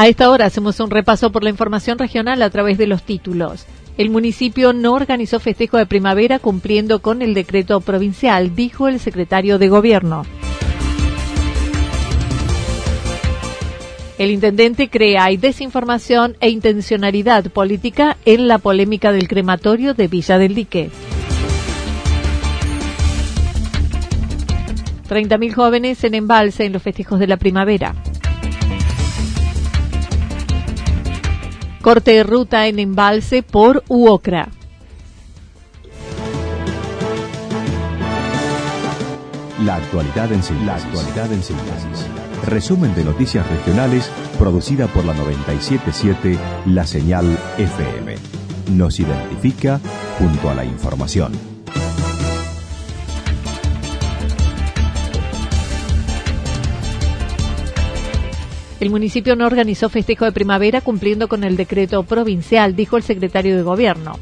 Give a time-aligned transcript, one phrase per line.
[0.00, 3.66] A esta hora hacemos un repaso por la información regional a través de los títulos.
[3.98, 9.58] El municipio no organizó festejo de primavera cumpliendo con el decreto provincial, dijo el secretario
[9.58, 10.24] de Gobierno.
[14.16, 20.38] El intendente cree hay desinformación e intencionalidad política en la polémica del crematorio de Villa
[20.38, 20.90] del Dique.
[25.10, 27.94] 30.000 jóvenes en embalse en los festejos de la primavera.
[31.82, 34.48] Corte de ruta en embalse por UOCRA.
[39.64, 42.06] La actualidad en síntesis.
[42.46, 48.16] Resumen de noticias regionales producida por la 977 La Señal FM.
[48.72, 49.80] Nos identifica
[50.18, 51.49] junto a la información.
[58.80, 63.54] El municipio no organizó festejo de primavera cumpliendo con el decreto provincial, dijo el secretario
[63.54, 64.18] de Gobierno.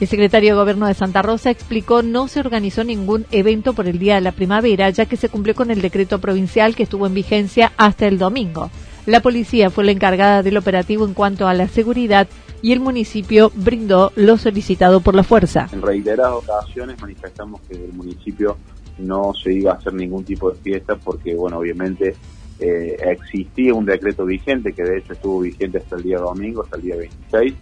[0.00, 4.00] El secretario de Gobierno de Santa Rosa explicó no se organizó ningún evento por el
[4.00, 7.14] Día de la Primavera, ya que se cumplió con el decreto provincial que estuvo en
[7.14, 8.72] vigencia hasta el domingo.
[9.06, 12.26] La policía fue la encargada del operativo en cuanto a la seguridad
[12.60, 15.68] y el municipio brindó lo solicitado por la fuerza.
[15.72, 18.56] En reiteradas ocasiones manifestamos que el municipio
[18.98, 22.16] no se iba a hacer ningún tipo de fiesta porque, bueno, obviamente
[22.62, 26.76] eh, existía un decreto vigente que de hecho estuvo vigente hasta el día domingo, hasta
[26.76, 27.54] el día 26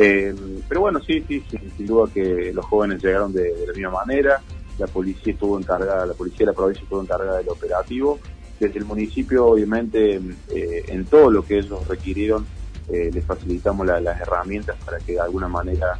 [0.00, 0.32] eh,
[0.68, 4.40] pero bueno, sí, sí, sin duda que los jóvenes llegaron de, la misma manera,
[4.78, 8.20] la policía estuvo encargada, la policía de la provincia estuvo encargada del operativo,
[8.60, 10.20] desde el municipio obviamente
[10.54, 12.46] eh, en todo lo que ellos requirieron
[12.88, 15.98] eh, les facilitamos las herramientas para que de alguna manera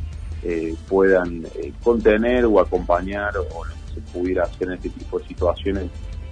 [0.89, 1.45] puedan
[1.83, 5.91] contener o acompañar o, que se pudiera hacer en este tipo de situaciones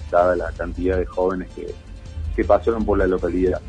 [0.09, 1.75] dada la cantidad de jóvenes que,
[2.37, 3.61] que pasaron por la localidad.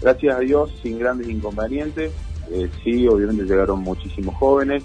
[0.00, 2.12] Gracias a Dios, sin grandes inconvenientes,
[2.50, 4.82] eh, sí, obviamente llegaron muchísimos jóvenes,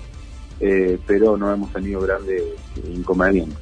[0.59, 2.43] eh, pero no hemos tenido grandes
[2.93, 3.57] inconvenientes.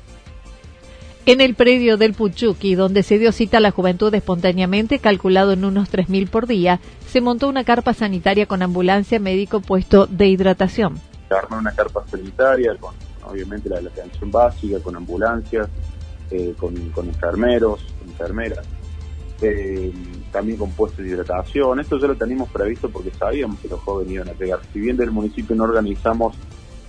[1.25, 5.63] En el predio del Puchuqui, donde se dio cita a la juventud espontáneamente, calculado en
[5.63, 11.00] unos 3.000 por día, se montó una carpa sanitaria con ambulancia, médico, puesto de hidratación.
[11.28, 15.68] Se armó una carpa sanitaria con, obviamente, la, la atención básica, con ambulancias,
[16.31, 18.66] eh, con, con enfermeros, enfermeras.
[19.42, 19.94] Eh,
[20.32, 21.80] también con puestos de hidratación.
[21.80, 24.60] Esto ya lo teníamos previsto porque sabíamos que los jóvenes iban a pegar.
[24.72, 26.36] Si bien del municipio no organizamos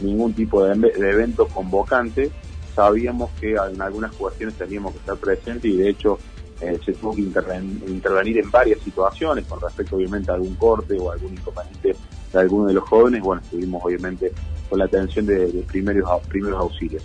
[0.01, 2.31] ningún tipo de, evento convocante,
[2.75, 6.19] sabíamos que en algunas cuestiones teníamos que estar presentes y de hecho
[6.61, 11.11] eh, se tuvo que intervenir en varias situaciones con respecto obviamente a algún corte o
[11.11, 11.97] algún inconveniente
[12.33, 13.23] de alguno de los jóvenes.
[13.23, 14.33] Bueno, estuvimos obviamente
[14.69, 17.05] con la atención de, primeros, primeros auxilios.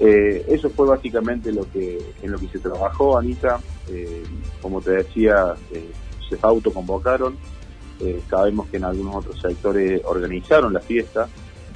[0.00, 3.60] Eh, eso fue básicamente lo que en lo que se trabajó, Anita.
[3.88, 4.22] Eh,
[4.62, 5.90] como te decía, eh,
[6.28, 7.36] se autoconvocaron.
[8.00, 11.28] Eh, sabemos que en algunos otros sectores organizaron la fiesta,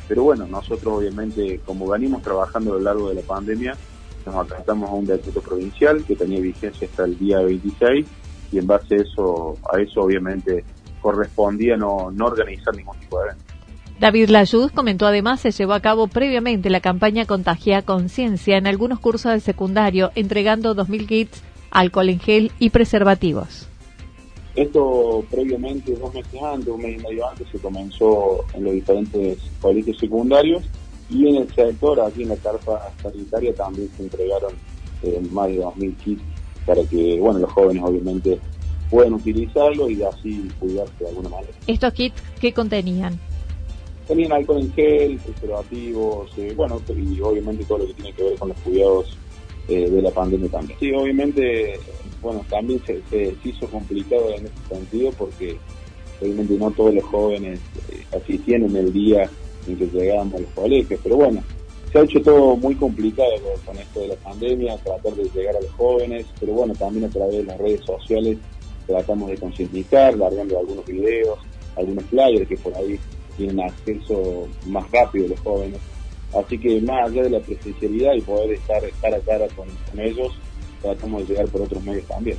[0.06, 3.76] pero bueno, nosotros obviamente, como venimos trabajando a lo largo de la pandemia,
[4.24, 8.06] nos acatamos a un decreto provincial que tenía vigencia hasta el día 26
[8.52, 10.64] y en base a eso, a eso obviamente
[11.00, 13.51] correspondía no, no organizar ningún tipo de evento.
[14.00, 18.98] David Layud comentó además se llevó a cabo previamente la campaña Contagia Conciencia en algunos
[18.98, 23.68] cursos del secundario, entregando 2.000 kits, alcohol en gel y preservativos.
[24.54, 29.38] Esto previamente, dos meses antes, un mes y medio antes, se comenzó en los diferentes
[29.60, 30.62] colegios secundarios
[31.08, 34.52] y en el sector, aquí en la carpa sanitaria, también se entregaron
[35.02, 36.22] eh, más de 2.000 kits
[36.66, 38.38] para que bueno los jóvenes obviamente
[38.90, 41.52] puedan utilizarlo y así cuidarse de alguna manera.
[41.66, 43.18] ¿Estos kits qué contenían?
[44.06, 48.38] Tenían alcohol en gel, preservativos, eh, bueno, y obviamente todo lo que tiene que ver
[48.38, 49.16] con los cuidados
[49.68, 50.78] eh, de la pandemia también.
[50.80, 51.78] Sí, obviamente,
[52.20, 55.56] bueno, también se, se, hizo complicado en ese sentido porque
[56.20, 57.60] obviamente no todos los jóvenes
[57.90, 59.30] eh, asistían en el día
[59.66, 61.42] en que llegábamos a los colegios, pero bueno,
[61.92, 63.30] se ha hecho todo muy complicado
[63.64, 67.08] con esto de la pandemia, tratar de llegar a los jóvenes, pero bueno, también a
[67.08, 68.38] través de las redes sociales
[68.86, 71.38] tratamos de concientizar, largando algunos videos,
[71.76, 72.98] algunos flyers que por ahí
[73.36, 75.80] tienen acceso más rápido los jóvenes.
[76.34, 79.68] Así que más allá de la presencialidad y poder estar cara a cara con,
[80.00, 80.32] ellos,
[80.80, 82.38] tratamos de llegar por otros medios también.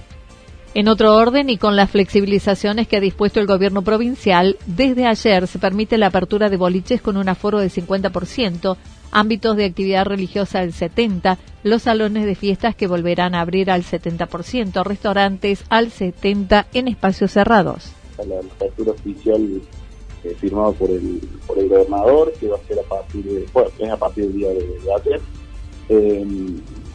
[0.75, 5.45] En otro orden y con las flexibilizaciones que ha dispuesto el gobierno provincial, desde ayer
[5.45, 8.75] se permite la apertura de boliches con un aforo del 50%,
[9.11, 13.83] ámbitos de actividad religiosa del 70%, los salones de fiestas que volverán a abrir al
[13.83, 17.91] 70%, restaurantes al 70% en espacios cerrados.
[18.17, 19.61] La apertura oficial
[20.23, 23.69] eh, firmado por el, por el gobernador, que va a ser a partir de, bueno,
[23.77, 25.21] es a partir del día de, ayer,
[25.89, 26.25] eh,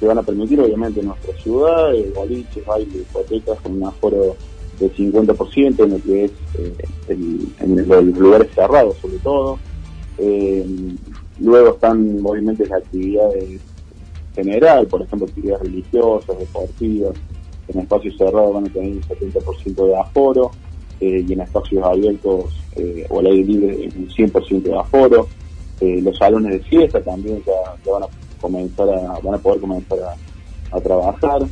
[0.00, 4.36] que van a permitir obviamente en nuestra ciudad, eh, boliches, bailes, hipotecas con un aforo
[4.80, 6.74] del 50% en lo que es eh,
[7.58, 9.58] en los lugares cerrados sobre todo.
[11.40, 13.60] luego están obviamente las actividades
[14.34, 17.14] general, por ejemplo actividades religiosas, deportivas,
[17.68, 20.52] en espacios cerrados van a tener un 70% de aforo
[21.00, 22.46] y en espacios abiertos
[22.76, 25.28] eh, o al aire libre un 100% de aforo.
[25.80, 28.06] Eh, los salones de fiesta también ya, van a
[28.40, 29.98] comenzar a, a poder comenzar
[30.72, 31.42] a, trabajar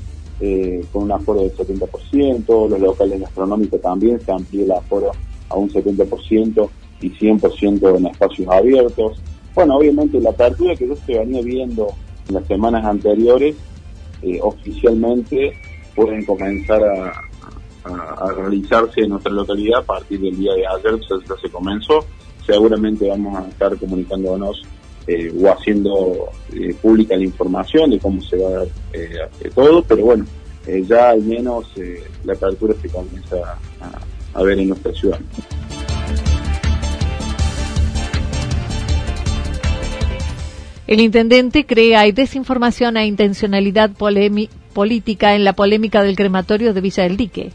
[0.40, 5.12] eh, con un aforo del 70%, los locales gastronómicos también se amplía el aforo
[5.48, 6.69] a un 70%
[7.00, 9.22] y 100% en espacios abiertos.
[9.54, 11.88] Bueno, obviamente la apertura que yo se venía viendo
[12.28, 13.56] en las semanas anteriores,
[14.43, 15.52] oficialmente
[15.94, 17.12] pueden comenzar a,
[17.86, 22.04] a, realizarse en nuestra localidad a partir del día de ayer, ya, se comenzó.
[22.44, 24.62] Seguramente vamos a estar comunicándonos
[25.06, 29.82] eh, o haciendo eh, pública la información de cómo se va a dar eh, todo,
[29.82, 30.24] pero bueno,
[30.88, 31.66] ya al menos
[32.24, 33.36] la apertura se comienza
[33.80, 35.20] a, a ver en nuestra ciudad.
[40.88, 43.90] El intendente cree hay desinformación e intencionalidad
[44.72, 47.52] política en la polémica del crematorio de Villa del Dique.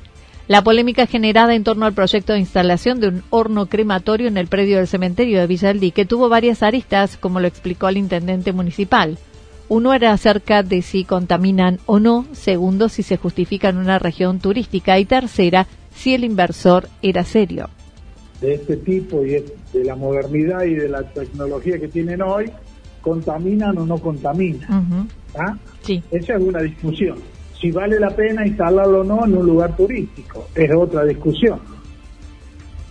[0.51, 4.47] La polémica generada en torno al proyecto de instalación de un horno crematorio en el
[4.47, 9.17] predio del cementerio de Villaldi, que tuvo varias aristas, como lo explicó el intendente municipal.
[9.69, 14.41] Uno era acerca de si contaminan o no, segundo, si se justifica en una región
[14.41, 17.69] turística y tercera, si el inversor era serio.
[18.41, 19.29] De este tipo y
[19.71, 22.51] de la modernidad y de la tecnología que tienen hoy,
[22.99, 25.07] ¿contaminan o no contaminan?
[25.33, 25.55] ¿Ah?
[25.81, 26.03] Sí.
[26.11, 27.19] Esa es una discusión
[27.61, 30.47] si vale la pena instalarlo o no en un lugar turístico.
[30.55, 31.59] Es otra discusión.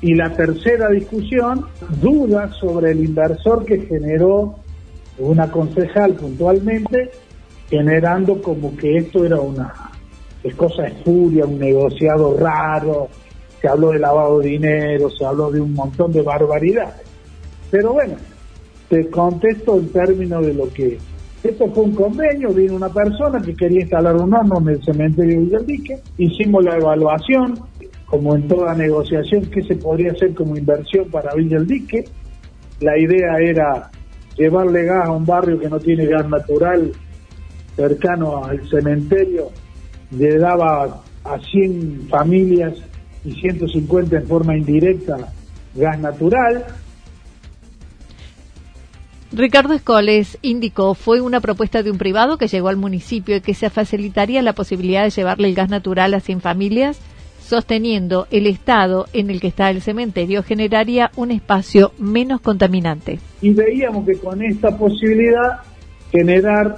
[0.01, 1.67] Y la tercera discusión,
[2.01, 4.55] dudas sobre el inversor que generó
[5.19, 7.11] una concejal puntualmente,
[7.69, 9.75] generando como que esto era una
[10.57, 13.09] cosa espuria, un negociado raro,
[13.61, 17.07] se habló de lavado de dinero, se habló de un montón de barbaridades.
[17.71, 18.15] Pero bueno,
[18.89, 20.99] te contesto en términos de lo que
[21.43, 25.41] esto fue un convenio, vino una persona que quería instalar un horno en el cementerio
[25.41, 27.59] de Dique, hicimos la evaluación,
[28.07, 32.05] como en toda negociación, qué se podría hacer como inversión para Villa del Dique.
[32.81, 33.91] La idea era
[34.37, 36.93] llevarle gas a un barrio que no tiene gas natural
[37.77, 39.51] cercano al cementerio,
[40.11, 42.75] le daba a 100 familias
[43.25, 45.17] y 150 en forma indirecta
[45.75, 46.65] gas natural,
[49.33, 53.55] Ricardo Escoles indicó fue una propuesta de un privado que llegó al municipio y que
[53.55, 57.01] se facilitaría la posibilidad de llevarle el gas natural a 100 familias,
[57.41, 63.21] sosteniendo el estado en el que está el cementerio generaría un espacio menos contaminante.
[63.41, 65.61] Y veíamos que con esta posibilidad
[66.11, 66.75] generar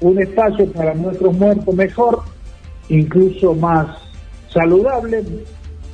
[0.00, 2.22] un espacio para nuestros muertos mejor,
[2.88, 3.98] incluso más
[4.48, 5.22] saludable,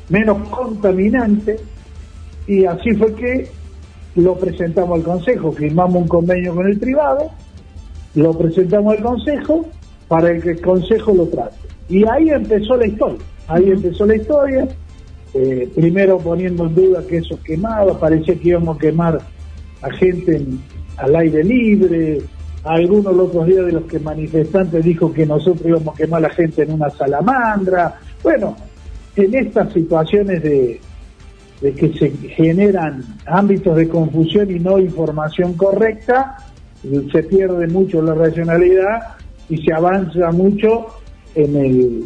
[0.08, 1.56] menos contaminante,
[2.46, 3.50] y así fue que
[4.16, 7.30] lo presentamos al Consejo, firmamos un convenio con el privado,
[8.14, 9.66] lo presentamos al Consejo
[10.08, 11.56] para que el Consejo lo trate.
[11.88, 14.68] Y ahí empezó la historia, ahí empezó la historia,
[15.34, 19.20] eh, primero poniendo en duda que eso quemaba, parecía que íbamos a quemar
[19.82, 20.42] a gente
[20.96, 22.22] al aire libre,
[22.64, 26.28] algunos los otros días de los que manifestantes dijo que nosotros íbamos a quemar a
[26.28, 28.00] la gente en una salamandra.
[28.22, 28.56] Bueno,
[29.14, 30.80] en estas situaciones de,
[31.60, 36.36] de que se generan ámbitos de confusión y no información correcta,
[36.82, 39.16] se pierde mucho la racionalidad
[39.48, 40.88] y se avanza mucho
[41.34, 42.04] en el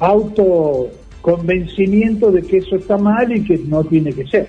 [0.00, 4.48] autoconvencimiento de que eso está mal y que no tiene que ser.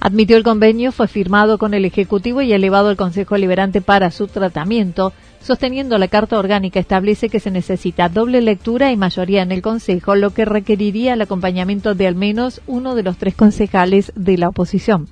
[0.00, 4.28] Admitió el convenio, fue firmado con el Ejecutivo y elevado al Consejo Liberante para su
[4.28, 9.62] tratamiento, sosteniendo la Carta Orgánica establece que se necesita doble lectura y mayoría en el
[9.62, 14.38] Consejo, lo que requeriría el acompañamiento de al menos uno de los tres concejales de
[14.38, 15.08] la oposición.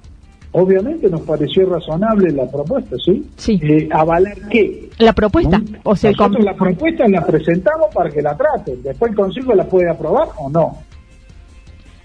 [0.52, 3.26] Obviamente nos pareció razonable la propuesta, ¿sí?
[3.36, 3.60] Sí.
[3.62, 4.88] Eh, ¿Avalar qué?
[4.98, 5.60] La propuesta.
[5.82, 8.82] O sea, Nosotros la propuesta la presentamos para que la traten.
[8.82, 10.78] Después el Consejo la puede aprobar o no.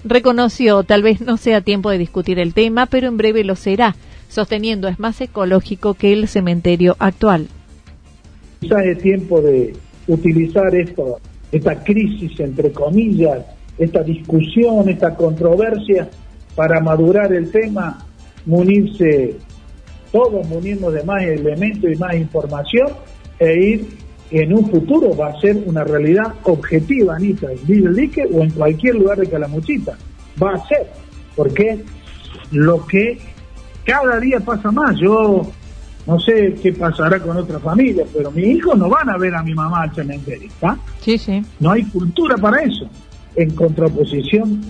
[0.03, 3.95] Reconoció, tal vez no sea tiempo de discutir el tema, pero en breve lo será,
[4.27, 7.47] sosteniendo es más ecológico que el cementerio actual.
[8.63, 9.74] Quizás es tiempo de
[10.08, 11.20] utilizar esto,
[11.51, 13.46] esta crisis, entre comillas,
[13.77, 16.10] esta discusión, esta controversia,
[16.55, 18.05] para madurar el tema,
[18.46, 19.36] munirse,
[20.13, 22.88] todos munirnos de más elementos y más información
[23.38, 23.88] e ir
[24.32, 28.96] en un futuro va a ser una realidad objetiva, Anita, en Villa o en cualquier
[28.96, 29.98] lugar de Calamuchita.
[30.41, 30.88] Va a ser,
[31.36, 31.84] porque
[32.51, 33.17] lo que
[33.84, 34.96] cada día pasa más.
[35.01, 35.51] Yo
[36.05, 39.43] no sé qué pasará con otras familias, pero mis hijos no van a ver a
[39.43, 40.77] mi mamá al cementerio, ¿está?
[41.01, 41.41] Sí, sí.
[41.60, 42.88] No hay cultura para eso.
[43.36, 44.62] En contraposición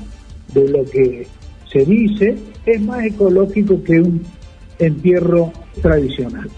[0.53, 1.27] de lo que
[1.71, 4.23] se dice, es más ecológico que un
[4.79, 6.49] entierro tradicional.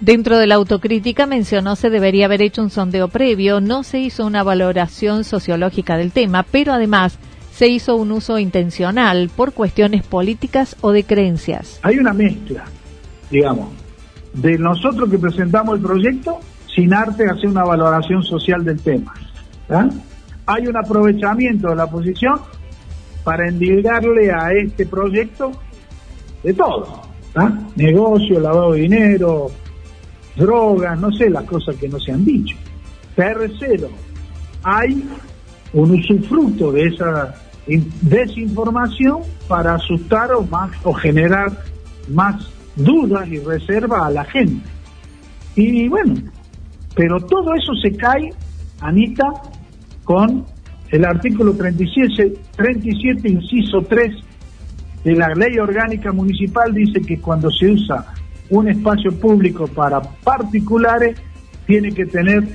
[0.00, 4.26] Dentro de la autocrítica mencionó se debería haber hecho un sondeo previo, no se hizo
[4.26, 7.18] una valoración sociológica del tema, pero además
[7.52, 11.78] se hizo un uso intencional por cuestiones políticas o de creencias.
[11.82, 12.64] Hay una mezcla,
[13.32, 13.70] digamos,
[14.34, 16.38] de nosotros que presentamos el proyecto
[16.74, 19.14] sin arte hacer una valoración social del tema.
[20.46, 22.40] Hay un aprovechamiento de la oposición
[23.24, 25.52] para endilgarle a este proyecto
[26.42, 27.02] de todo.
[27.76, 29.50] Negocio, lavado de dinero,
[30.36, 32.56] drogas, no sé, las cosas que no se han dicho.
[33.16, 33.88] Tercero,
[34.62, 35.04] hay
[35.72, 37.34] un usufructo de esa
[38.02, 41.50] desinformación para asustar o, más, o generar
[42.08, 44.64] más dudas y reserva a la gente.
[45.54, 46.14] Y bueno,
[46.94, 48.30] pero todo eso se cae,
[48.80, 49.24] Anita,
[50.04, 50.44] con
[50.90, 54.14] el artículo 37, 37 inciso 3
[55.04, 58.06] de la ley orgánica municipal, dice que cuando se usa
[58.50, 61.16] un espacio público para particulares
[61.66, 62.46] tiene que tener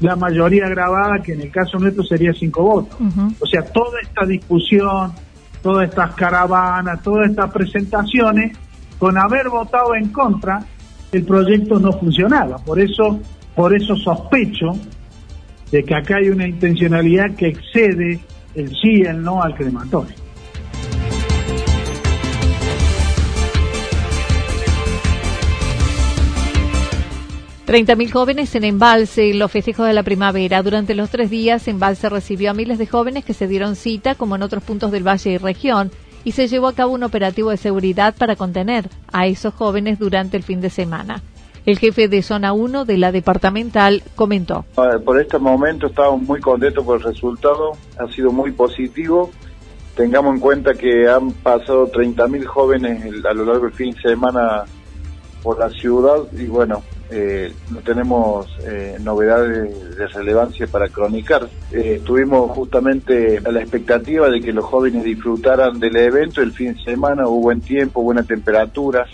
[0.00, 2.98] la mayoría grabada, que en el caso nuestro sería cinco votos.
[3.38, 5.12] O sea, toda esta discusión,
[5.62, 8.56] todas estas caravanas, todas estas presentaciones,
[9.00, 10.62] con haber votado en contra,
[11.10, 12.58] el proyecto no funcionaba.
[12.58, 13.18] Por eso,
[13.56, 14.72] por eso sospecho
[15.72, 18.20] de que acá hay una intencionalidad que excede
[18.54, 20.14] el sí y el no al crematorio.
[27.66, 30.60] 30.000 jóvenes en Embalse en los festejos de la primavera.
[30.60, 34.34] Durante los tres días, Embalse recibió a miles de jóvenes que se dieron cita, como
[34.34, 35.92] en otros puntos del valle y región,
[36.24, 40.36] y se llevó a cabo un operativo de seguridad para contener a esos jóvenes durante
[40.36, 41.22] el fin de semana.
[41.66, 44.64] El jefe de Zona 1 de la departamental comentó.
[44.74, 49.30] Por este momento estamos muy contentos por el resultado, ha sido muy positivo.
[49.94, 54.64] Tengamos en cuenta que han pasado 30.000 jóvenes a lo largo del fin de semana
[55.42, 61.48] por la ciudad y bueno, eh, no tenemos eh, novedades de relevancia para cronicar.
[61.72, 66.82] Eh, tuvimos justamente la expectativa de que los jóvenes disfrutaran del evento el fin de
[66.84, 69.06] semana, hubo buen tiempo, buena temperatura,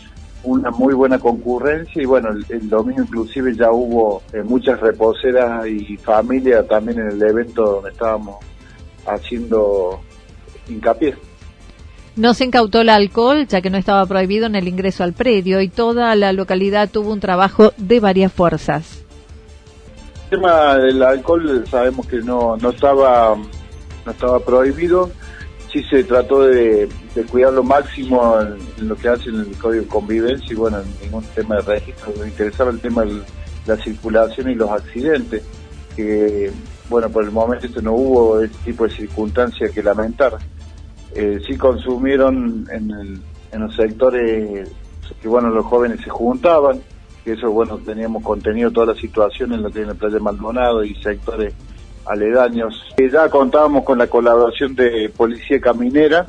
[0.47, 5.97] una muy buena concurrencia y bueno, el, domingo inclusive ya hubo eh, muchas reposeras y
[5.97, 8.37] familia también en el evento donde estábamos
[9.07, 10.01] haciendo
[10.69, 11.15] hincapié.
[12.17, 15.61] No se incautó el alcohol, ya que no estaba prohibido en el ingreso al predio,
[15.61, 19.05] y toda la localidad tuvo un trabajo de varias fuerzas.
[20.31, 23.37] El tema del alcohol sabemos que no, no estaba
[24.07, 25.11] no estaba prohibido,
[25.71, 26.89] sí se trató de,
[27.31, 31.25] cuidar lo máximo en, lo que hace en el código de convivencia y bueno, ningún
[31.35, 33.21] tema de registro, me interesaba el tema de
[33.67, 35.43] la circulación y los accidentes,
[35.97, 36.53] que
[36.89, 40.39] bueno, por el momento no hubo ese tipo de circunstancias que lamentar
[41.15, 43.23] eh, sí consumieron en,
[43.59, 44.69] los sectores
[45.23, 46.79] que bueno los jóvenes se juntaban
[47.25, 50.85] que eso bueno teníamos contenido toda la situación en lo que en la playa Maldonado
[50.85, 51.55] y sectores
[52.05, 56.27] aledaños eh, ya contábamos con la colaboración de policía caminera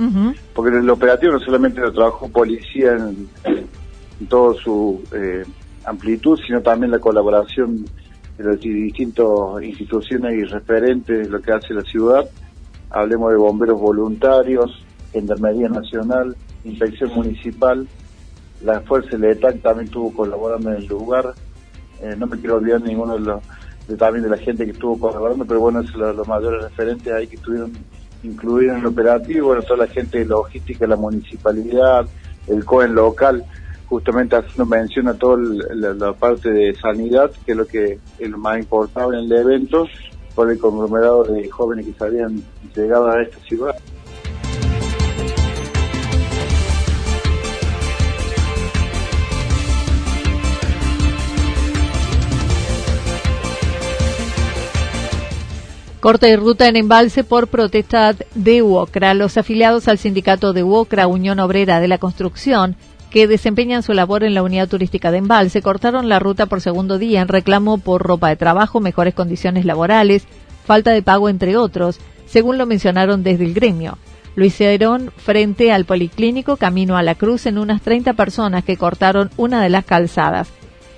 [0.54, 5.44] porque el operativo no solamente lo trabajó policía en, en toda su eh,
[5.84, 7.86] amplitud sino también la colaboración
[8.38, 9.28] de las distintas
[9.62, 12.26] instituciones y referentes de lo que hace la ciudad
[12.90, 17.88] hablemos de bomberos voluntarios, Gendarmería Nacional, Inspección Municipal,
[18.62, 21.34] la Fuerza Letal también estuvo colaborando en el lugar,
[22.02, 23.42] eh, no me quiero olvidar ninguno de los,
[23.98, 27.36] también de la gente que estuvo colaborando, pero bueno, es los, mayores referentes ahí que
[27.36, 27.72] estuvieron
[28.24, 32.06] incluir en el operativo, bueno, toda la gente de logística, la municipalidad,
[32.48, 33.46] el COEN local,
[33.88, 35.38] justamente haciendo mención a toda
[35.74, 39.88] la, parte de sanidad, que es lo que es lo más importante en el evento,
[40.38, 42.44] por el conglomerado de jóvenes que se habían
[42.76, 43.76] llegado a esta ciudad.
[56.00, 59.16] Corte de ruta en embalse por protesta de UOCRA.
[59.16, 62.76] Los afiliados al sindicato de UOCRA, Unión Obrera de la Construcción,
[63.10, 66.98] que desempeñan su labor en la unidad turística de embalse, cortaron la ruta por segundo
[66.98, 70.26] día en reclamo por ropa de trabajo, mejores condiciones laborales,
[70.66, 73.98] falta de pago, entre otros, según lo mencionaron desde el gremio.
[74.36, 79.32] Lo hicieron frente al policlínico Camino a la Cruz en unas 30 personas que cortaron
[79.38, 80.50] una de las calzadas.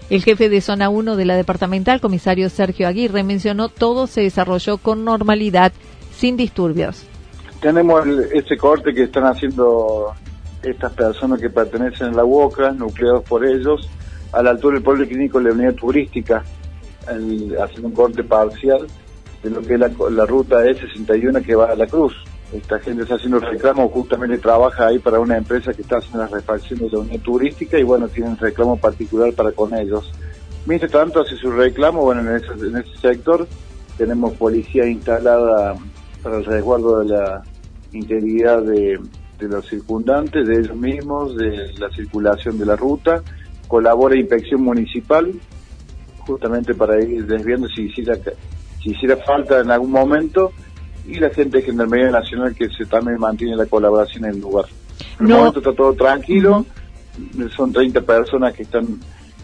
[0.09, 4.77] El jefe de Zona 1 de la departamental, comisario Sergio Aguirre, mencionó todo se desarrolló
[4.77, 5.71] con normalidad,
[6.17, 7.05] sin disturbios.
[7.61, 10.13] Tenemos ese corte que están haciendo
[10.63, 13.89] estas personas que pertenecen a la UOCA, nucleados por ellos,
[14.31, 16.43] a la altura del pueblo clínico de la unidad turística,
[17.05, 18.87] haciendo un corte parcial
[19.41, 22.13] de lo que es la, la ruta E61 que va a la Cruz
[22.53, 26.27] esta gente está haciendo reclamo, justamente trabaja ahí para una empresa que está haciendo la
[26.27, 30.11] refacción de la unión turística y bueno, tienen reclamo particular para con ellos.
[30.65, 33.47] Mientras tanto, hace su reclamo, bueno, en ese, en ese sector
[33.97, 35.75] tenemos policía instalada
[36.23, 37.43] para el resguardo de la
[37.91, 38.99] integridad de,
[39.47, 43.23] de los circundantes, de ellos mismos, de la circulación de la ruta,
[43.67, 45.31] colabora inspección municipal,
[46.19, 48.15] justamente para ir desviando si hiciera,
[48.81, 50.51] si hiciera falta en algún momento
[51.07, 54.65] y la gente de Gendarmería Nacional que se también mantiene la colaboración en el lugar.
[55.19, 56.65] En el momento está todo tranquilo,
[57.55, 58.99] son 30 personas que están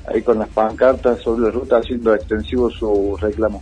[0.08, 3.62] ahí con las pancartas sobre la ruta haciendo extensivo su reclamo.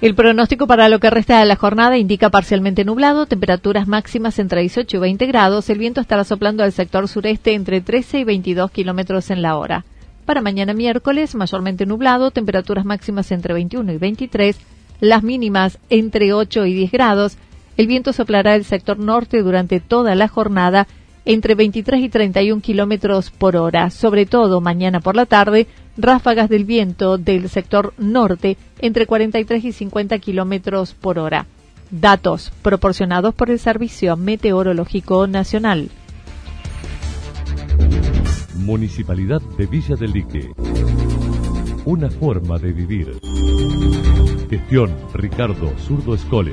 [0.00, 4.62] El pronóstico para lo que resta de la jornada indica parcialmente nublado, temperaturas máximas entre
[4.62, 5.68] 18 y 20 grados.
[5.68, 9.84] El viento estará soplando al sector sureste entre 13 y 22 kilómetros en la hora.
[10.24, 14.56] Para mañana miércoles, mayormente nublado, temperaturas máximas entre 21 y 23,
[15.00, 17.36] las mínimas entre 8 y 10 grados.
[17.76, 20.86] El viento soplará el sector norte durante toda la jornada
[21.24, 26.64] entre 23 y 31 kilómetros por hora, sobre todo mañana por la tarde, ráfagas del
[26.64, 31.46] viento del sector norte entre 43 y 50 kilómetros por hora.
[31.90, 35.90] Datos proporcionados por el Servicio Meteorológico Nacional.
[38.54, 40.52] Municipalidad de Villa del Lique.
[41.84, 43.18] Una forma de vivir.
[44.48, 46.52] Gestión Ricardo Zurdo Escole.